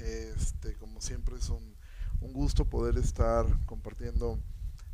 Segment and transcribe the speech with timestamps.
[0.00, 1.74] Este, como siempre es un,
[2.20, 4.38] gusto poder estar compartiendo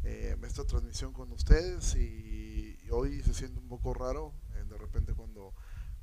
[0.05, 5.15] eh, esta transmisión con ustedes y, hoy se siente un poco raro eh, de repente
[5.15, 5.55] cuando,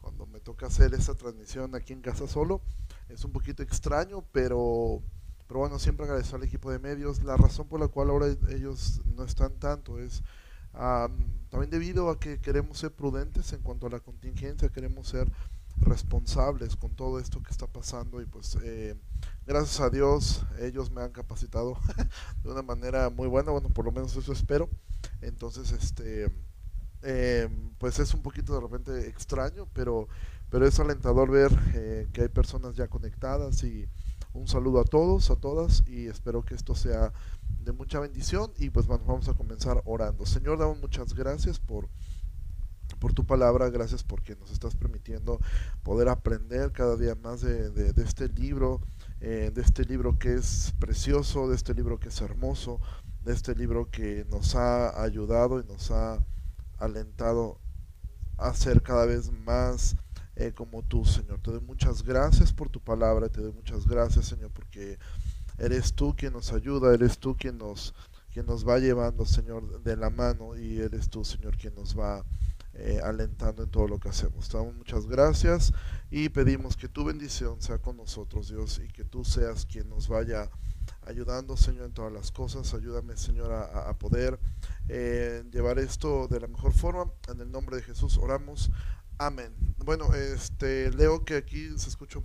[0.02, 2.62] cuando me toca hacer esta transmisión aquí en casa solo.
[3.10, 5.04] Es un poquito extraño, pero,
[5.48, 7.24] pero bueno, siempre agradecer al equipo de medios.
[7.24, 10.24] La razón por la cual ahora ellos no están tanto es
[11.50, 15.32] también debido a que queremos ser prudentes en cuanto a la contingencia, queremos ser
[15.82, 18.96] responsables con todo esto que está pasando y pues eh,
[19.46, 21.78] gracias a Dios ellos me han capacitado
[22.44, 24.70] de una manera muy buena, bueno por lo menos eso espero,
[25.22, 26.32] entonces este
[27.02, 27.48] eh,
[27.78, 30.10] pues es un poquito de repente extraño, pero,
[30.50, 33.88] pero es alentador ver eh, que hay personas ya conectadas y
[34.34, 37.14] un saludo a todos, a todas y espero que esto sea
[37.62, 40.26] de mucha bendición y pues vamos a comenzar orando.
[40.26, 41.88] Señor, damos muchas gracias por
[43.00, 45.40] por tu palabra, gracias porque nos estás permitiendo
[45.84, 48.82] poder aprender cada día más de, este libro,
[49.22, 52.80] eh, de este libro que es precioso, de este libro que es hermoso,
[53.24, 56.20] de este libro que nos ha ayudado y nos ha
[56.78, 57.60] alentado
[58.38, 59.96] a ser cada vez más
[60.36, 61.40] eh, como tú, Señor.
[61.42, 64.98] Te doy muchas gracias por tu palabra, te doy muchas gracias, Señor, porque
[65.58, 67.94] eres tú quien nos ayuda, eres tú quien nos,
[68.32, 72.24] quien nos va llevando, Señor, de la mano y eres tú, Señor, quien nos va
[72.74, 74.48] eh, alentando en todo lo que hacemos.
[74.48, 75.74] Te damos muchas gracias
[76.12, 80.08] y pedimos que tu bendición sea con nosotros, Dios, y que tú seas quien nos
[80.08, 80.50] vaya
[81.06, 82.74] ayudando, Señor, en todas las cosas.
[82.74, 84.40] Ayúdame, Señor, a, poder
[84.88, 87.12] eh, llevar esto de la mejor forma.
[87.28, 88.72] En el nombre de Jesús oramos.
[89.18, 89.54] Amén.
[89.84, 92.20] Bueno, este leo que aquí se escucha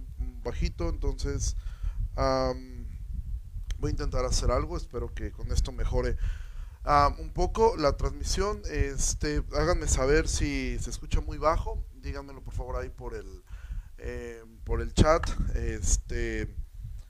[0.45, 1.57] bajito, entonces
[3.79, 4.77] voy a intentar hacer algo.
[4.77, 6.17] Espero que con esto mejore
[7.19, 8.63] un poco la transmisión.
[8.71, 11.85] Este, háganme saber si se escucha muy bajo.
[11.95, 13.43] Díganmelo por favor ahí por el
[13.99, 15.23] eh, por el chat.
[15.55, 16.55] Este,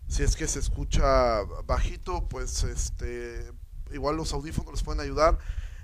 [0.07, 3.53] si es que se escucha bajito, pues este,
[3.93, 5.39] igual los audífonos les pueden ayudar.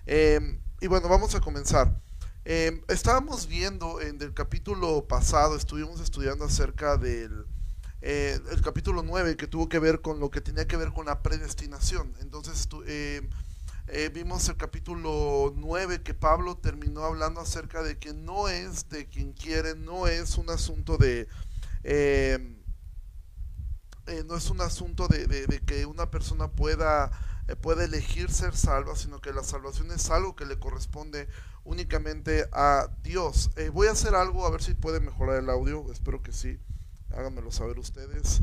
[0.06, 2.00] Em, y bueno, vamos a comenzar.
[2.44, 7.44] Em, estábamos viendo en el capítulo pasado, estuvimos estudiando acerca del
[8.02, 11.06] eh, el capítulo 9 que tuvo que ver con lo que tenía que ver con
[11.06, 12.14] la predestinación.
[12.20, 13.28] Entonces, eh,
[13.92, 19.08] eh, vimos el capítulo 9 que Pablo terminó hablando acerca de que no es de
[19.08, 21.28] quien quiere, no es un asunto de...
[21.82, 22.56] Eh,
[24.06, 27.10] eh, no es un asunto de, que una persona pueda,
[27.60, 31.28] pueda, elegir ser salva, sino que la salvación es algo que le corresponde
[31.64, 33.50] únicamente a Dios.
[33.72, 36.58] voy a hacer algo, a ver si puede mejorar el audio, espero que sí,
[37.10, 38.40] háganmelo saber ustedes.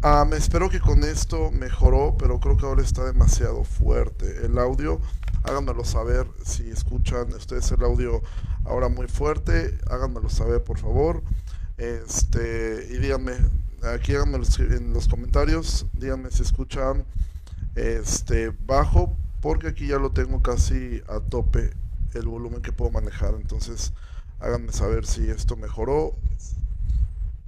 [0.00, 4.56] Ah, me espero que con esto mejoró, pero creo que ahora está demasiado fuerte el
[4.58, 5.00] audio.
[5.42, 8.22] Háganmelo saber si escuchan ustedes el audio
[8.64, 9.76] ahora muy fuerte.
[9.90, 11.22] Háganmelo saber, por favor.
[11.78, 13.32] Este, y díganme,
[13.82, 15.86] aquí háganmelo en los comentarios.
[15.94, 17.04] Díganme si escuchan
[17.74, 21.72] este bajo, porque aquí ya lo tengo casi a tope
[22.14, 23.34] el volumen que puedo manejar.
[23.34, 23.92] Entonces,
[24.38, 26.14] háganme saber si esto mejoró.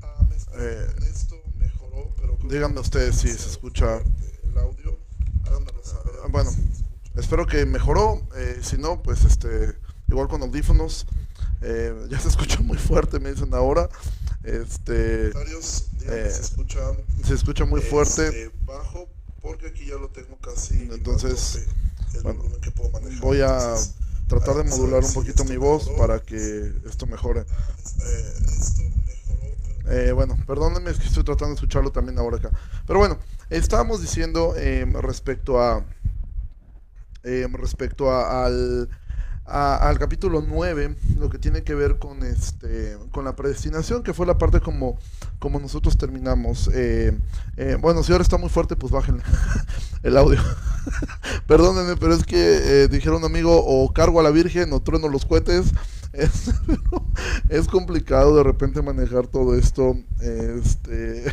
[0.02, 0.26] Ah,
[0.58, 0.86] eh,
[2.48, 4.02] díganme ustedes si se escucha
[4.44, 4.98] el audio.
[6.30, 6.50] Bueno,
[7.16, 8.26] espero que mejoró.
[8.36, 9.76] Eh, si no, pues este,
[10.08, 11.06] igual con audífonos.
[11.62, 13.88] Eh, ya se escucha muy fuerte, me dicen ahora.
[14.42, 15.32] Este, eh,
[16.02, 16.80] se, escucha,
[17.24, 18.28] se escucha muy fuerte.
[18.28, 19.08] Este, bajo,
[19.42, 20.88] porque aquí ya lo tengo casi.
[20.90, 21.66] Entonces,
[22.22, 22.42] bueno,
[23.20, 23.74] voy a
[24.26, 27.44] tratar de modular un poquito mi voz para que esto mejore.
[29.90, 32.50] Eh, bueno, perdónenme, es que estoy tratando de escucharlo también ahora acá.
[32.86, 33.18] Pero bueno,
[33.50, 35.84] estábamos diciendo em, respecto a
[37.24, 38.88] em, respecto al,
[39.46, 44.26] al capítulo 9, lo que tiene que ver con este con la predestinación, que fue
[44.26, 44.96] la parte como,
[45.40, 46.70] como nosotros terminamos.
[46.72, 47.18] Eh,
[47.56, 49.24] eh, bueno, si ahora está muy fuerte, pues bájenle
[50.04, 50.38] el audio.
[51.48, 55.72] Perdónenme, pero es que dijeron amigo, o cargo a la Virgen o trueno los cohetes.
[57.48, 59.96] Es, complicado de repente manejar todo esto.
[60.20, 61.24] Este,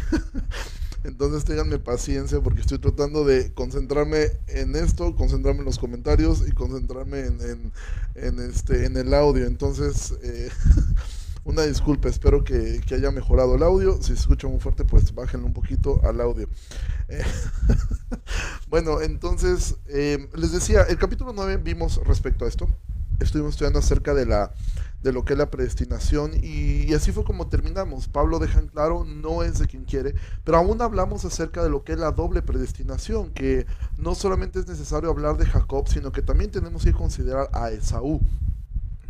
[1.04, 6.52] entonces tenganme paciencia porque estoy tratando de concentrarme en esto, concentrarme en los comentarios y
[6.52, 7.72] concentrarme en,
[8.16, 9.46] en, este, en el audio.
[9.46, 10.50] Entonces, eh,
[11.44, 13.98] una disculpa, espero que, haya mejorado el audio.
[14.02, 16.48] Si se escucha muy fuerte, pues bájenle un poquito al audio.
[17.10, 17.24] Eh,
[18.70, 22.68] bueno, entonces, eh, les decía, el capítulo 9 vimos respecto a esto
[23.20, 24.52] estuvimos estudiando acerca de la
[25.04, 28.08] de lo que es la predestinación y, así fue como terminamos.
[28.08, 31.94] Pablo deja claro, no es de quien quiere, pero aún hablamos acerca de lo que
[31.94, 33.68] es la doble predestinación, que
[33.98, 38.22] no solamente es necesario hablar de Jacob, sino que también tenemos que considerar a Esaú.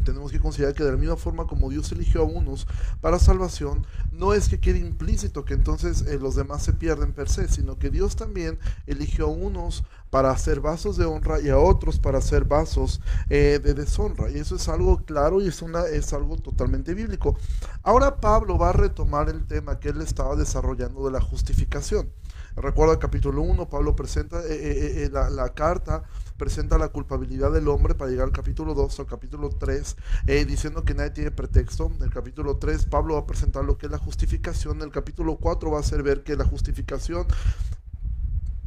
[0.08, 2.66] Tenemos que considerar que de la misma forma como Dios eligió a unos
[3.02, 7.28] para salvación, no es que quede implícito que entonces eh, los demás se pierden per
[7.28, 11.58] se, sino que Dios también eligió a unos para hacer vasos de honra y a
[11.58, 14.32] otros para hacer vasos eh, de deshonra.
[14.32, 17.36] Y eso es algo claro y es, una, es algo totalmente bíblico.
[17.84, 22.10] Ahora Pablo va a retomar el tema que él estaba desarrollando de la justificación.
[22.56, 26.04] Recuerda el capítulo 1, Pablo presenta eh, la, la carta
[26.38, 29.98] presenta la culpabilidad del hombre para llegar al capítulo 2, al capítulo 3,
[30.28, 31.92] eh, diciendo que nadie tiene pretexto.
[31.96, 34.78] En el capítulo 3, Pablo va a presentar lo que es la justificación.
[34.78, 37.28] En el capítulo 4 va a hacer ver que la justificación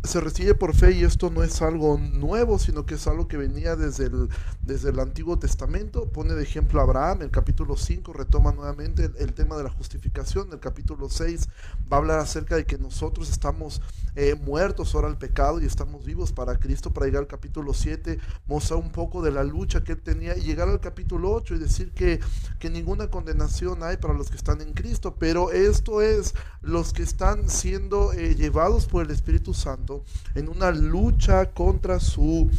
[0.02, 3.37] se recibe por fe y esto no es algo nuevo, sino que es algo que
[3.37, 4.31] venía desde el,
[4.62, 6.06] desde el Antiguo Testamento.
[6.06, 10.49] Pone de ejemplo a Abraham, el capítulo 5 retoma nuevamente el, tema de la justificación,
[10.52, 11.49] el capítulo 6
[11.93, 13.82] va a hablar acerca de que nosotros estamos
[14.17, 18.19] eh, muertos ahora al pecado y estamos vivos para Cristo, para llegar al capítulo 7,
[18.47, 21.58] mostrar un poco de la lucha que él tenía y llegar al capítulo 8 y
[21.58, 22.20] decir que,
[22.58, 27.02] que ninguna condenación hay para los que están en Cristo, pero esto es los que
[27.02, 29.90] están siendo eh, llevados por el Espíritu Santo
[30.35, 32.51] en una lucha contra su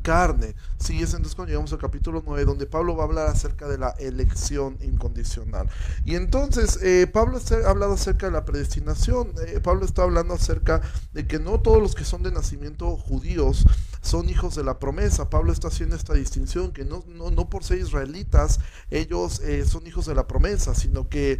[0.00, 0.54] carne.
[0.78, 3.78] Sí, es entonces cuando llegamos al capítulo 9, donde Pablo va a hablar acerca de
[3.78, 5.68] la elección incondicional.
[6.04, 9.32] Y entonces, eh, Pablo ha hablado acerca de la predestinación.
[9.46, 10.80] Eh, Pablo está hablando acerca
[11.12, 13.66] de que no todos los que son de nacimiento judíos
[14.00, 15.30] son hijos de la promesa.
[15.30, 18.58] Pablo está haciendo esta distinción, que no, no, por ser israelitas
[18.90, 21.38] ellos eh, son hijos de la promesa, sino que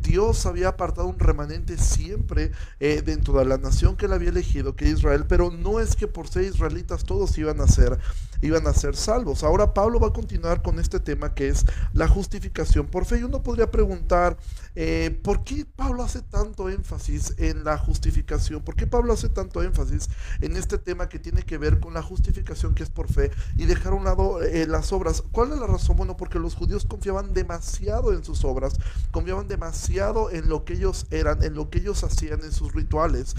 [0.00, 4.86] Dios había apartado un remanente siempre dentro de la nación que él había elegido, que
[4.86, 7.98] es Israel, pero no es que por ser israelitas todos iban a ser,
[8.42, 9.42] iban a ser salvos.
[9.42, 13.20] Ahora Pablo va a continuar con este tema que es la justificación por fe.
[13.20, 14.36] Y uno podría preguntar,
[14.74, 18.62] eh, ¿por qué Pablo hace tanto énfasis en la justificación?
[18.62, 20.08] ¿Por qué Pablo hace tanto énfasis
[20.40, 23.66] en este tema que tiene que ver con la justificación que es por fe y
[23.66, 25.22] dejar a un lado eh, las obras?
[25.32, 25.96] ¿Cuál es la razón?
[25.96, 28.74] Bueno, porque los judíos confiaban demasiado en sus obras,
[29.10, 33.34] confiaban demasiado en lo que ellos eran, en lo que ellos hacían, en sus rituales.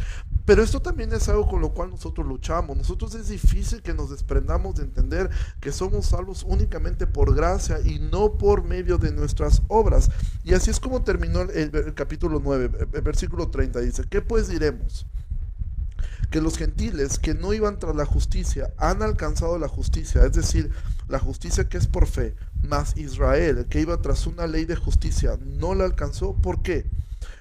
[0.46, 2.78] Pero esto también es algo con lo cual nosotros luchamos.
[2.78, 8.00] Nosotros es difícil que nos desprendamos de entender que somos salvos únicamente por gracia y
[8.00, 10.10] no por medio de nuestras obras.
[10.46, 13.82] Y así es como terminó el, capítulo 9, el versículo 30.
[13.82, 15.06] Dice, ¿qué pues diremos?
[16.30, 20.72] que los gentiles que no iban tras la justicia han alcanzado la justicia, es decir,
[21.08, 25.38] la justicia que es por fe, mas Israel, que iba tras una ley de justicia,
[25.42, 26.34] no la alcanzó.
[26.34, 26.86] ¿Por qué?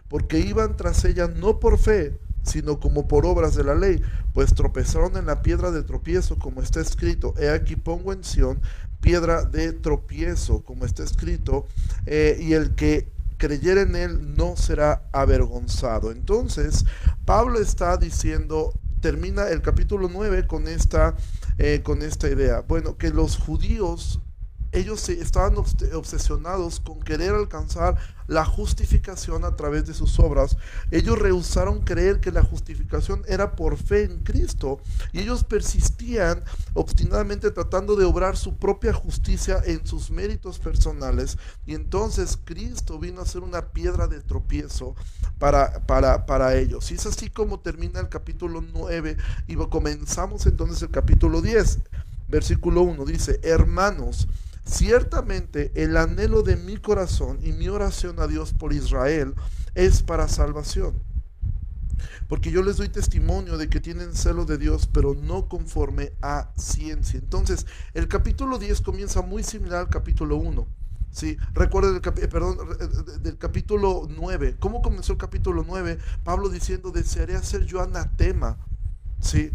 [0.08, 4.00] Porque iban tras ella no por fe, sino como por obras de la ley,
[4.32, 8.60] pues tropezaron en la piedra de tropiezo, como está escrito, he aquí pongo en Sión
[9.00, 11.66] piedra de tropiezo, como está escrito,
[12.06, 16.10] eh, y el que creyere en él no será avergonzado.
[16.10, 16.84] Entonces,
[17.24, 21.14] Pablo está diciendo, termina el capítulo 9 con esta,
[21.58, 24.20] eh, con esta idea, bueno, que los judíos
[24.76, 27.96] ellos estaban obsesionados con querer alcanzar
[28.26, 30.56] la justificación a través de sus obras.
[30.90, 34.80] Ellos rehusaron creer que la justificación era por fe en Cristo
[35.12, 36.42] y ellos persistían
[36.74, 41.38] obstinadamente tratando de obrar su propia justicia en sus méritos personales.
[41.64, 44.94] Y entonces Cristo vino a ser una piedra de tropiezo
[45.38, 46.90] para, para, para ellos.
[46.90, 51.78] Y es así como termina el capítulo 9 y comenzamos entonces el capítulo 10.
[52.28, 54.26] Versículo 1 dice, hermanos,
[54.66, 59.34] Ciertamente el anhelo de mi corazón y mi oración a Dios por Israel
[59.76, 61.00] es para salvación.
[62.28, 66.50] Porque yo les doy testimonio de que tienen celo de Dios, pero no conforme a
[66.56, 67.18] ciencia.
[67.18, 70.66] Entonces, el capítulo 10 comienza muy similar al capítulo 1.
[71.12, 71.38] ¿sí?
[71.54, 72.58] Recuerden del, perdón,
[73.22, 74.56] del capítulo 9.
[74.58, 75.98] ¿Cómo comenzó el capítulo 9?
[76.24, 78.58] Pablo diciendo, desearía ser yo anatema.
[79.20, 79.52] ¿sí?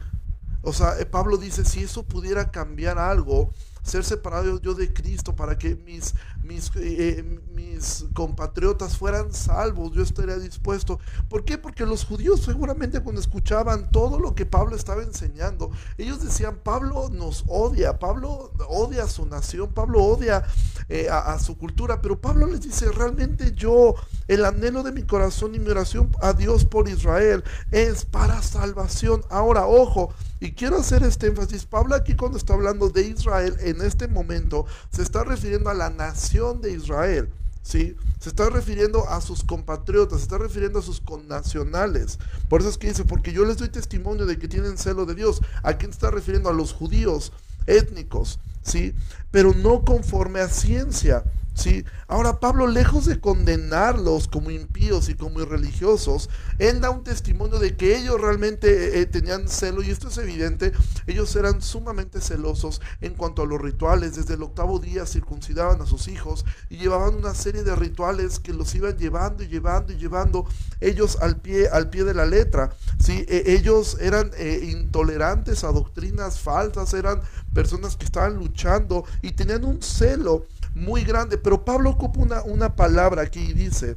[0.62, 3.54] O sea, eh, Pablo dice, si eso pudiera cambiar algo,
[3.84, 9.92] ser separado yo de Cristo para que mis, mis, eh, eh, mis compatriotas fueran salvos,
[9.94, 11.00] yo estaría dispuesto.
[11.30, 11.58] ¿Por qué?
[11.58, 17.10] Porque los judíos seguramente cuando escuchaban todo lo que Pablo estaba enseñando, ellos decían, Pablo
[17.10, 20.44] nos odia, Pablo odia a su nación, Pablo odia
[20.90, 23.96] eh, a, a su cultura, pero Pablo les dice, realmente yo,
[24.28, 29.24] el anhelo de mi corazón y mi oración a Dios por Israel es para salvación.
[29.30, 31.66] Ahora, ojo, y quiero hacer este énfasis.
[31.66, 35.90] Pablo aquí cuando está hablando de Israel en este momento se está refiriendo a la
[35.90, 37.30] nación de Israel.
[37.64, 37.96] ¿sí?
[38.20, 42.20] Se está refiriendo a sus compatriotas, se está refiriendo a sus connacionales.
[42.50, 45.16] Por eso es que dice, porque yo les doy testimonio de que tienen celo de
[45.16, 45.42] Dios.
[45.64, 46.50] ¿A quién está refiriendo?
[46.50, 47.32] A los judíos
[47.68, 48.94] étnicos, ¿sí?
[49.32, 51.24] Pero no conforme a ciencia,
[51.62, 51.86] ¿sí?
[52.08, 57.76] Ahora Pablo, lejos de condenarlos como impíos y como irreligiosos, él da un testimonio de
[57.76, 60.72] que ellos realmente eh, tenían celo, y esto es evidente,
[61.06, 65.86] ellos eran sumamente celosos en cuanto a los rituales, desde el octavo día circuncidaban a
[65.86, 69.98] sus hijos y llevaban una serie de rituales que los iban llevando y llevando y
[69.98, 70.48] llevando
[70.80, 73.24] ellos al pie, al pie de la letra, ¿sí?
[73.28, 77.22] E, ellos eran eh, intolerantes a doctrinas falsas, eran
[77.54, 81.38] personas que estaban luchando y tenían un celo muy grande.
[81.38, 83.96] Pero Pablo ocupa una, una palabra aquí y dice,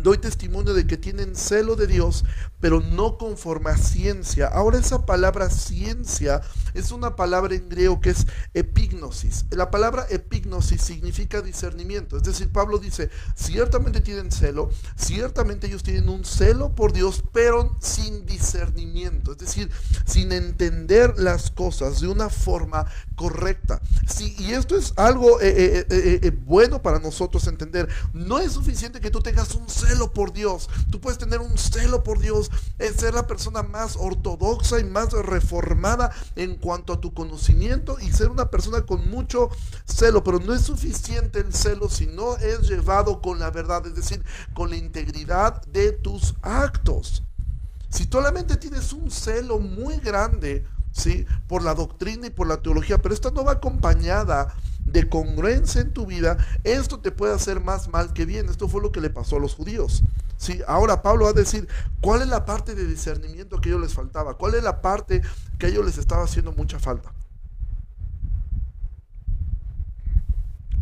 [0.00, 2.24] doy testimonio de que tienen celo de Dios,
[2.60, 4.46] pero no conforme a ciencia.
[4.46, 6.42] Ahora esa palabra ciencia
[6.74, 9.44] es una palabra en griego que es epignosis.
[9.50, 12.16] La palabra epignosis significa discernimiento.
[12.16, 17.76] Es decir, Pablo dice, ciertamente tienen celo, ciertamente ellos tienen un celo por Dios, pero
[17.80, 19.32] sin discernimiento.
[19.32, 19.70] Es decir,
[20.06, 23.80] sin entender las cosas de una forma correcta.
[24.06, 27.88] Sí, y esto es algo eh, eh, eh, bueno para nosotros entender.
[28.12, 30.68] No es suficiente que tú tengas un celo por Dios.
[30.90, 35.12] Tú puedes tener un celo por Dios, es ser la persona más ortodoxa y más
[35.12, 39.50] reformada en cuanto a tu conocimiento y ser una persona con mucho
[39.84, 43.94] celo, pero no es suficiente el celo si no es llevado con la verdad, es
[43.94, 44.24] decir,
[44.54, 47.22] con la integridad de tus actos.
[47.88, 51.26] Si solamente tienes un celo muy grande, ¿sí?
[51.48, 55.92] Por la doctrina y por la teología, pero esta no va acompañada de congruencia en
[55.92, 58.48] tu vida, esto te puede hacer más mal que bien.
[58.48, 60.02] Esto fue lo que le pasó a los judíos.
[60.36, 60.60] ¿sí?
[60.66, 61.68] Ahora Pablo va a decir,
[62.00, 64.34] ¿cuál es la parte de discernimiento que a ellos les faltaba?
[64.34, 65.22] ¿Cuál es la parte
[65.58, 67.12] que a ellos les estaba haciendo mucha falta?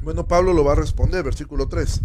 [0.02, 2.00] Bueno, Pablo lo va a responder, versículo 3.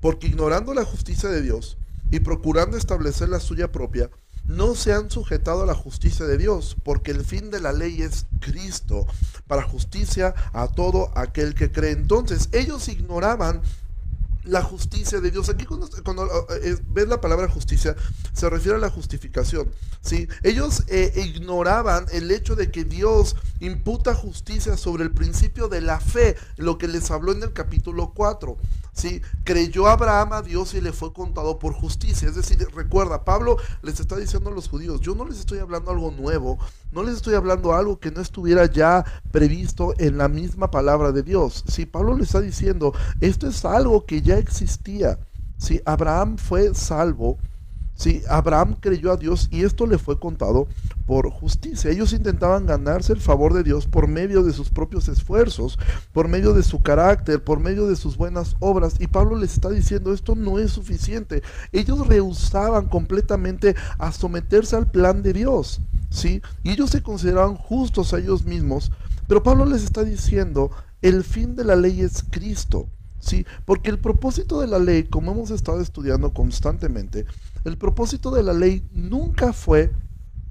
[0.00, 1.78] Porque ignorando la justicia de Dios
[2.10, 4.10] y procurando establecer la suya propia,
[4.46, 8.02] no se han sujetado a la justicia de Dios, porque el fin de la ley
[8.02, 9.06] es Cristo,
[9.46, 11.92] para justicia a todo aquel que cree.
[11.92, 13.62] Entonces, ellos ignoraban
[14.46, 15.48] la justicia de Dios.
[15.48, 15.86] Aquí cuando,
[16.62, 17.96] eh, ves la palabra justicia,
[18.32, 19.70] se refiere a la justificación.
[20.00, 20.28] ¿sí?
[20.42, 26.00] Ellos eh, ignoraban el hecho de que Dios imputa justicia sobre el principio de la
[26.00, 28.56] fe, lo que les habló en el capítulo 4.
[28.96, 29.20] ¿sí?
[29.44, 32.28] Creyó Abraham a Dios y le fue contado por justicia.
[32.28, 35.90] Es decir, recuerda, Pablo les está diciendo a los judíos, yo no les estoy hablando
[35.90, 36.58] algo nuevo,
[36.92, 41.22] no les estoy hablando algo que no estuviera ya previsto en la misma palabra de
[41.22, 41.64] Dios.
[41.68, 45.18] Si Pablo le está diciendo, esto es algo que ya existía.
[45.58, 47.38] Si Abraham fue salvo,
[47.96, 50.68] si Abraham creyó a Dios y esto le fue contado
[51.06, 51.90] por justicia.
[51.90, 55.78] Ellos intentaban ganarse el favor de Dios por medio de sus propios esfuerzos,
[56.12, 58.96] por medio de su carácter, por medio de sus buenas obras.
[59.00, 61.42] Y Pablo les está diciendo, esto no es suficiente.
[61.72, 65.80] Ellos rehusaban completamente a someterse al plan de Dios.
[66.10, 66.42] ¿sí?
[66.64, 68.92] Ellos se consideraban justos a ellos mismos.
[69.26, 72.88] Pero Pablo les está diciendo, el fin de la ley es Cristo.
[73.26, 73.44] ¿Sí?
[73.64, 77.26] Porque el propósito de la ley, como hemos estado estudiando constantemente,
[77.64, 79.92] el propósito de la ley nunca fue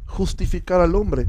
[0.05, 1.27] justificar al hombre,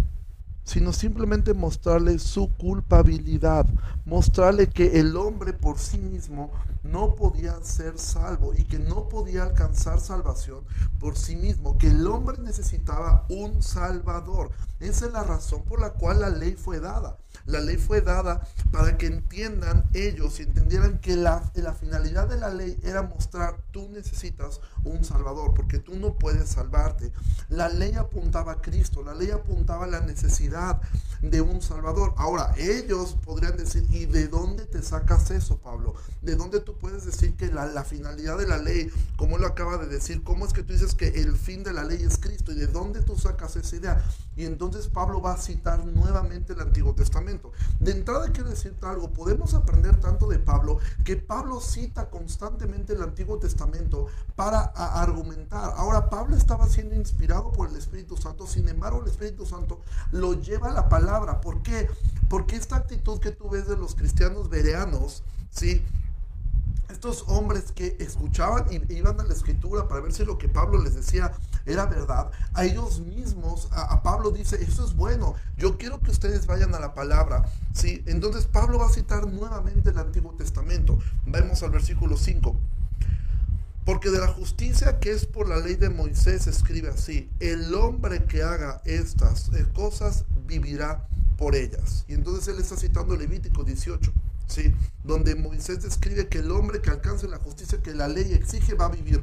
[0.65, 3.67] sino simplemente mostrarle su culpabilidad,
[4.05, 6.51] mostrarle que el hombre por sí mismo
[6.83, 10.65] no podía ser salvo y que no podía alcanzar salvación
[10.99, 14.51] por sí mismo, que el hombre necesitaba un salvador.
[14.81, 17.17] Esa es la razón por la cual la ley fue dada.
[17.47, 22.39] La ley fue dada para que entiendan ellos y entendieran que la, la finalidad de
[22.39, 27.13] la ley era mostrar, tú necesitas un Salvador, porque tú no puedes salvarte.
[27.49, 30.81] La ley apuntaba a Cristo, la ley apuntaba a la necesidad
[31.23, 32.15] de un Salvador.
[32.17, 35.95] Ahora, ellos podrían decir, ¿y de dónde te sacas eso, Pablo?
[36.23, 39.79] ¿De dónde tú puedes decir que la, la finalidad de la ley, como lo acaba
[39.79, 42.53] de decir, cómo es que tú dices que el fin de la ley es Cristo?
[42.53, 44.05] ¿Y de dónde tú sacas esa idea?
[44.37, 47.36] Y entonces Pablo va a citar nuevamente el Antiguo Testamento.
[47.81, 53.03] De entrada quiero decirte algo, podemos aprender tanto de Pablo que Pablo cita constantemente el
[53.03, 55.75] Antiguo Testamento para argumentar.
[55.77, 59.81] Ahora Pablo estaba siendo inspirado por el Espíritu Santo, sin embargo el Espíritu Santo
[60.13, 61.41] lo lleva a la palabra.
[61.41, 61.89] ¿Por qué?
[62.29, 65.83] Porque esta actitud que tú ves de los cristianos vereanos, ¿sí?
[66.91, 70.83] estos hombres que escuchaban y iban a la escritura para ver si lo que Pablo
[70.83, 71.33] les decía
[71.67, 76.47] era verdad, a ellos mismos, a, Pablo dice, eso es bueno, yo quiero que ustedes
[76.47, 77.45] vayan a la palabra,
[77.75, 78.03] ¿sí?
[78.07, 80.99] Entonces Pablo va a citar nuevamente el Antiguo Testamento.
[81.27, 82.57] Vemos al versículo 5.
[83.85, 88.25] Porque de la justicia que es por la ley de Moisés escribe así, el hombre
[88.25, 91.07] que haga estas eh, cosas vivirá
[91.37, 92.05] por ellas.
[92.09, 94.13] Y entonces él está citando Levítico 18.
[94.47, 94.75] ¿sí?
[95.05, 98.87] donde Moisés describe que el hombre que alcance la justicia que la ley exige va
[98.87, 99.23] a vivir.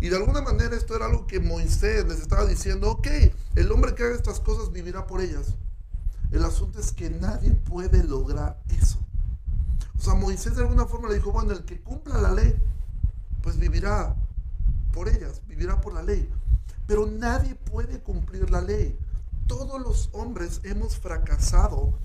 [0.00, 3.08] Y de alguna manera esto era algo que Moisés les estaba diciendo, ok,
[3.54, 5.54] el hombre que haga estas cosas vivirá por ellas.
[6.30, 8.98] El asunto es que nadie puede lograr eso.
[9.98, 12.54] O sea, Moisés de alguna forma le dijo, bueno, el que cumpla la ley,
[13.42, 14.14] pues vivirá
[14.92, 16.28] por ellas, vivirá por la ley.
[16.86, 18.98] Pero nadie puede cumplir la ley.
[19.46, 21.98] Todos los hombres hemos fracasado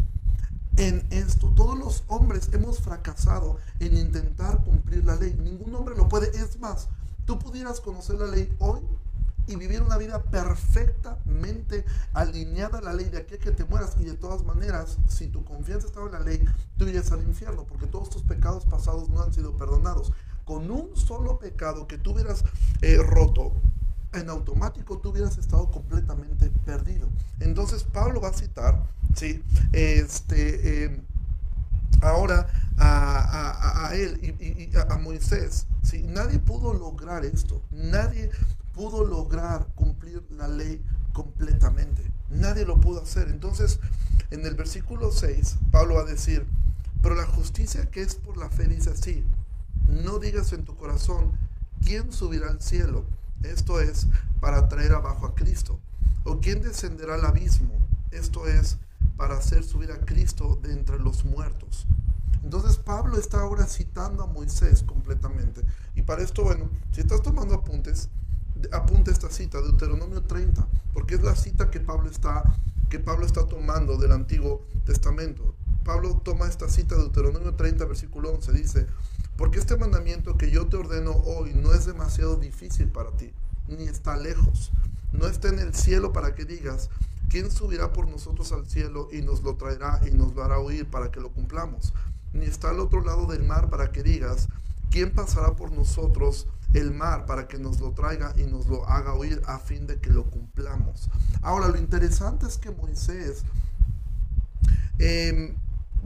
[0.78, 1.50] en esto.
[1.56, 5.34] Todos los hombres hemos fracasado en intentar cumplir la ley.
[5.34, 6.30] Ningún hombre lo puede.
[6.38, 6.88] Es más,
[7.25, 8.82] tú pudieras conocer la ley hoy
[9.48, 13.96] y vivir una vida perfectamente alineada a la ley de aquí a que te mueras.
[14.00, 16.46] Y de todas maneras, si tu confianza estaba en la ley,
[16.78, 20.13] tú irías al infierno, porque todos tus pecados pasados no han sido perdonados.
[20.46, 22.44] Con un solo pecado que tú hubieras
[22.82, 23.54] eh, roto,
[24.13, 27.08] en automático tú hubieras estado completamente perdido.
[27.40, 28.84] Entonces Pablo va a citar,
[29.16, 29.42] ¿sí?
[29.72, 31.01] Este, eh,
[32.01, 32.48] ahora
[32.82, 35.68] a, él y, a, Moisés.
[35.84, 36.04] ¿sí?
[36.04, 37.62] Nadie pudo lograr esto.
[37.72, 38.32] Nadie
[38.74, 40.82] pudo lograr cumplir la ley
[41.14, 42.04] completamente.
[42.30, 43.30] Nadie lo pudo hacer.
[43.30, 43.80] Entonces,
[44.32, 46.46] en el versículo 6, Pablo va a decir,
[47.02, 49.24] pero la justicia que es por la fe dice así,
[49.88, 51.32] no digas en tu corazón,
[51.84, 53.06] ¿quién subirá al cielo?
[53.44, 54.08] Esto es,
[54.40, 55.80] para traer abajo a Cristo.
[56.24, 57.74] ¿O quién descenderá al abismo?
[58.12, 58.78] Esto es,
[59.18, 61.88] para hacer subir a Cristo de entre los muertos.
[62.44, 65.62] Entonces Pablo está ahora citando a Moisés completamente.
[65.96, 68.10] Y para esto, bueno, si estás tomando apuntes,
[68.72, 72.44] apunta esta cita, Deuteronomio 30, porque es la cita que Pablo está,
[72.90, 75.56] que Pablo está tomando del Antiguo Testamento.
[75.84, 78.88] Pablo toma esta cita de Deuteronomio 30, versículo 11, dice,
[79.36, 83.34] porque este mandamiento que yo te ordeno hoy no es demasiado difícil para ti,
[83.68, 84.72] ni está lejos,
[85.12, 86.90] no está en el cielo para que digas,
[87.30, 90.86] ¿quién subirá por nosotros al cielo y nos lo traerá y nos lo hará oír
[90.86, 91.94] para que lo cumplamos?
[92.34, 94.48] Ni está al otro lado del mar para que digas,
[94.90, 99.14] ¿quién pasará por nosotros el mar para que nos lo traiga y nos lo haga
[99.14, 101.10] oír a fin de que lo cumplamos?
[101.42, 103.44] Ahora, lo interesante es que Moisés,
[105.00, 105.56] em,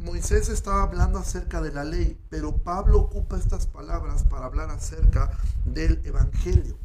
[0.04, 5.32] Moisés estaba hablando acerca de la ley, pero Pablo ocupa estas palabras para hablar acerca
[5.66, 6.78] del Evangelio.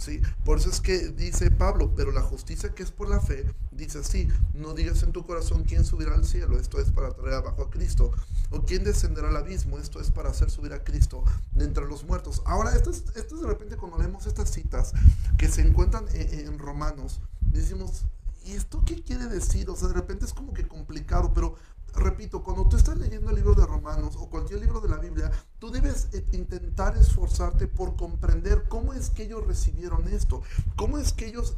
[0.00, 0.20] ¿Sí?
[0.44, 3.98] Por eso es que dice Pablo, pero la justicia que es por la fe, dice
[3.98, 7.62] así, no digas en tu corazón quién subirá al cielo, esto es para traer abajo
[7.62, 8.10] a Cristo,
[8.50, 12.04] o quién descenderá al abismo, esto es para hacer subir a Cristo de entre los
[12.04, 12.42] muertos.
[12.46, 14.92] Ahora, esto es, esto es de repente cuando leemos estas citas
[15.36, 18.04] que se encuentran en, en Romanos, decimos,
[18.44, 19.68] ¿y esto qué quiere decir?
[19.68, 21.56] O sea, de repente es como que complicado, pero
[21.94, 25.30] repito, cuando tú estás leyendo el libro de Romanos o cualquier libro de la Biblia,
[25.58, 30.42] tú debes eh, intentar esforzarte por comprender cómo es que ellos recibieron esto,
[30.76, 31.56] cómo es que ellos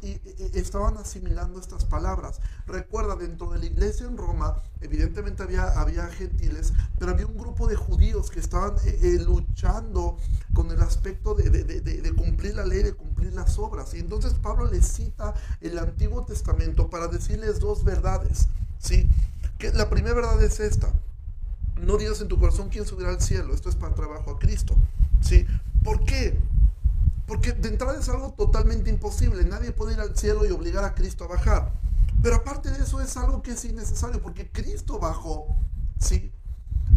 [0.53, 2.39] estaban asimilando estas palabras.
[2.67, 7.67] Recuerda, dentro de la iglesia en Roma, evidentemente había, había gentiles, pero había un grupo
[7.67, 10.17] de judíos que estaban eh, eh, luchando
[10.53, 13.93] con el aspecto de, de cumplir la ley, de cumplir las obras.
[13.93, 18.47] Y entonces Pablo les cita el Antiguo Testamento para decirles dos verdades.
[18.83, 19.09] ¿sí?
[19.71, 20.91] La primera verdad es esta.
[21.81, 23.53] No digas en tu corazón quién subirá al cielo.
[23.53, 24.75] Esto es para trabajo a Cristo.
[25.21, 25.45] ¿Sí?
[25.83, 26.37] ¿Por qué?
[27.27, 29.43] Porque de entrada es algo totalmente imposible.
[29.45, 31.71] Nadie puede ir al cielo y obligar a Cristo a bajar.
[32.21, 35.47] Pero aparte de eso es algo que es innecesario porque Cristo bajó,
[35.99, 36.31] ¿sí?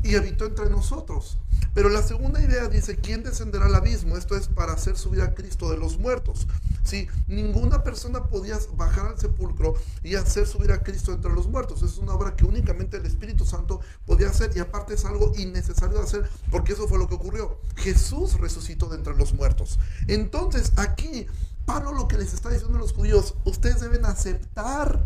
[0.07, 1.38] Y habitó entre nosotros.
[1.75, 4.16] Pero la segunda idea dice, ¿quién descenderá al abismo?
[4.16, 6.47] Esto es para hacer subir a Cristo de los muertos.
[6.85, 7.09] ¿sí?
[7.27, 11.83] Ninguna persona podía bajar al sepulcro y hacer subir a Cristo entre los muertos.
[11.83, 15.99] Es una obra que únicamente el Espíritu Santo podía hacer y aparte es algo innecesario
[15.99, 17.59] de hacer porque eso fue lo que ocurrió.
[17.77, 19.79] Jesús resucitó de entre los muertos.
[20.07, 21.27] Entonces aquí
[21.66, 25.05] Pablo lo que les está diciendo a los judíos, ustedes deben aceptar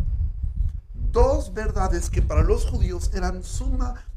[1.11, 3.43] dos verdades que para los judíos eran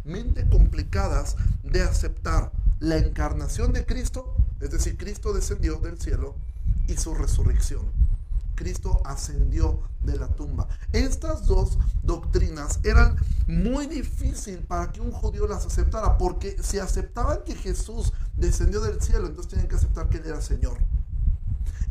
[0.04, 2.52] sumamente complicadas de aceptar.
[2.80, 6.34] La encarnación de Cristo, es decir, Cristo descendió del cielo,
[6.86, 7.86] y su resurrección.
[8.56, 10.68] Cristo ascendió de la tumba.
[10.92, 17.38] Estas dos doctrinas eran muy difícil para que un judío las aceptara, porque si aceptaban
[17.44, 20.76] que Jesús descendió del cielo, entonces tenían que aceptar que Él era Señor.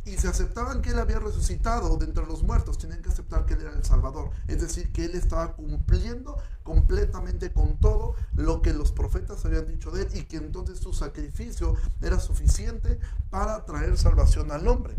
[0.06, 3.54] Y si aceptaban que Él había resucitado de entre los muertos, tenían que aceptar que
[3.54, 4.32] Él era el Salvador.
[4.48, 9.92] Es decir, que Él estaba cumpliendo completamente con todo lo que los profetas habían dicho
[9.92, 14.94] de Él y que entonces su sacrificio era suficiente para traer salvación al hombre.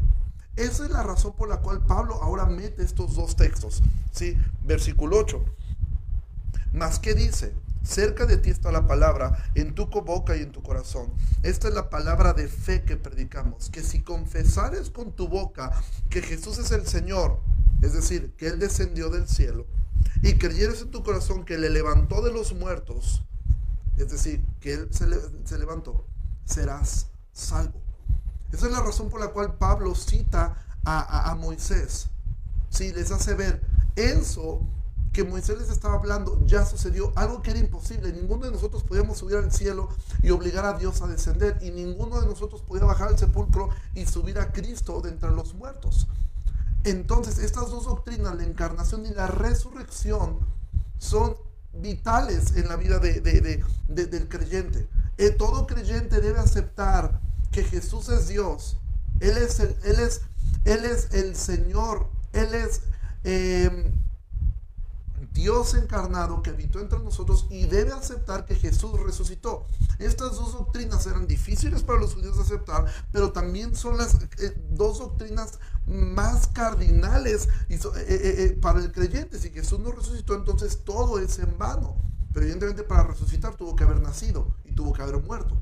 [0.56, 3.82] Esa es la razón por la cual Pablo ahora mete estos dos textos.
[4.12, 4.38] ¿sí?
[4.62, 5.44] Versículo 8.
[6.72, 10.62] Más que dice, Cerca de ti está la palabra, en tu boca y en tu
[10.62, 11.12] corazón.
[11.42, 15.70] Esta es la palabra de fe que predicamos, que si confesares con tu boca
[16.08, 17.40] que Jesús es el Señor,
[17.82, 19.66] es decir, que Él descendió del cielo,
[20.22, 23.22] y creyeres en tu corazón que le levantó de los muertos,
[23.98, 26.06] es decir, que Él se, levantó,
[26.46, 27.82] serás salvo.
[28.50, 32.08] Esa es la razón por la cual Pablo cita a, a Moisés.
[32.70, 33.62] Sí, les hace ver,
[33.94, 34.66] eso
[35.14, 38.12] que Moisés les estaba hablando ya sucedió, algo que era imposible.
[38.12, 39.88] Ninguno de nosotros podíamos subir al cielo
[40.22, 44.06] y obligar a Dios a descender, y ninguno de nosotros podía bajar al sepulcro y
[44.06, 46.08] subir a Cristo de entre los muertos.
[46.82, 50.40] Entonces, estas dos doctrinas, la encarnación y la resurrección,
[50.98, 51.36] son
[51.72, 54.88] vitales en la vida del creyente.
[55.16, 57.20] Eh, todo creyente debe aceptar
[57.52, 58.78] que Jesús es Dios.
[59.20, 60.22] Él es el, él es,
[60.64, 62.08] él es el Señor.
[62.32, 62.82] Él es
[63.22, 63.92] eh,
[65.34, 69.66] Dios encarnado que habitó entre nosotros y debe aceptar que Jesús resucitó.
[69.98, 74.56] Estas dos doctrinas eran difíciles para los judíos de aceptar, pero también son las eh,
[74.70, 79.38] dos doctrinas más cardinales eh, eh, para el creyente.
[79.38, 81.96] Si Jesús no resucitó, entonces todo es en vano.
[82.32, 85.56] Pero evidentemente para resucitar tuvo que haber nacido y tuvo que haber muerto.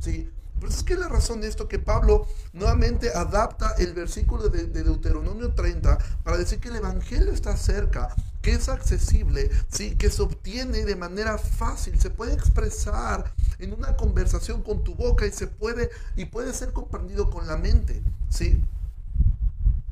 [0.00, 0.30] ¿sí?
[0.58, 4.66] Por eso es que la razón de esto que Pablo nuevamente adapta el versículo de,
[4.66, 8.14] Deuteronomio 30 para decir que el Evangelio está cerca,
[8.48, 9.94] que es accesible, ¿sí?
[9.96, 15.26] que se obtiene de manera fácil, se puede expresar en una conversación con tu boca
[15.26, 18.02] y se puede y puede ser comprendido con la mente.
[18.30, 18.64] ¿sí?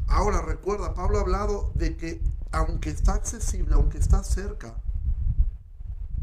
[0.07, 4.75] Ahora recuerda, Pablo ha hablado de que aunque está accesible, aunque está cerca,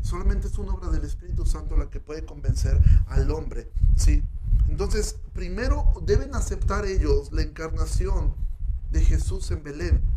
[0.02, 3.72] Solamente es una obra del Espíritu Santo la que puede convencer al hombre.
[3.96, 4.22] ¿sí?
[4.68, 8.34] Entonces, primero deben aceptar ellos la encarnación
[8.92, 10.13] de Jesús en Belén.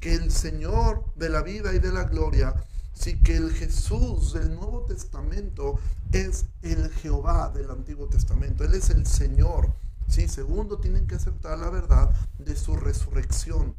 [0.00, 2.54] Que el Señor de la vida y de la gloria,
[2.92, 3.18] ¿sí?
[3.20, 5.78] que el Jesús del Nuevo Testamento
[6.12, 8.64] es el Jehová del Antiguo Testamento.
[8.64, 9.72] Él es el Señor.
[10.06, 10.28] ¿sí?
[10.28, 13.74] Segundo, tienen que aceptar la verdad de su resurrección,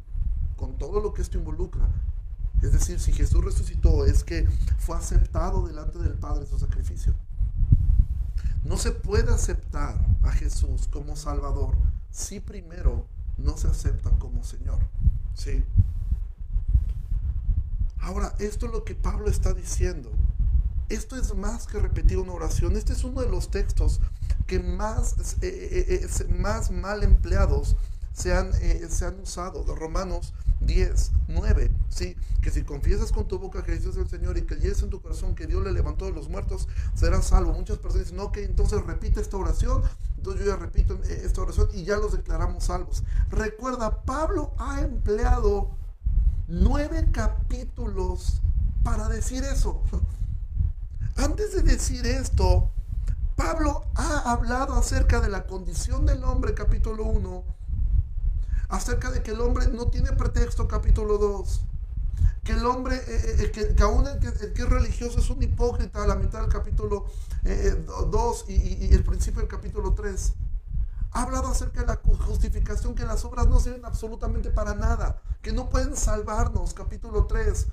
[0.57, 1.87] con todo lo que esto involucra.
[2.61, 4.47] Es decir, si Jesús resucitó, es que
[4.79, 7.13] fue aceptado delante del Padre su sacrificio.
[8.65, 11.75] No se puede aceptar a Jesús como Salvador
[12.11, 13.05] si primero
[13.37, 14.79] no se acepta como Señor.
[15.39, 15.63] ¿Sí?
[18.01, 20.11] Ahora, esto es lo que Pablo está diciendo.
[20.89, 22.75] Esto es más que repetir una oración.
[22.75, 24.01] Este es uno de los textos
[24.47, 25.47] que más, eh,
[26.01, 27.77] eh, eh, más mal empleados
[28.19, 29.63] se han, se han usado.
[29.63, 32.17] De Romanos 10, 9, ¿sí?
[32.41, 35.01] Que si confiesas con tu boca que Jesús es el Señor y creyes en tu
[35.01, 37.53] corazón que Dios le levantó de los muertos, serás salvo.
[37.53, 39.83] Muchas personas dicen, no, que entonces repite esta oración.
[40.17, 43.03] Entonces yo ya repito eh, esta oración y ya los declaramos salvos.
[43.29, 45.69] Recuerda, Pablo ha empleado
[46.49, 48.41] nueve capítulos
[48.83, 49.81] para decir eso.
[51.15, 52.69] Antes de decir esto,
[53.37, 57.58] Pablo ha hablado acerca de la condición del hombre, capítulo 1
[58.69, 61.61] acerca de que el hombre no tiene pretexto, capítulo 2.
[62.43, 66.03] Que el hombre, eh, eh, eh, que, aún el que, es religioso es un hipócrita,
[66.03, 67.05] a la mitad del capítulo
[67.43, 70.33] 2 y, el principio del capítulo 3.
[71.11, 75.51] Ha hablado acerca de la justificación, que las obras no sirven absolutamente para nada, que
[75.51, 77.67] no pueden salvarnos, capítulo 3